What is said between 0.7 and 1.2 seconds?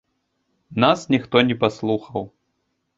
Нас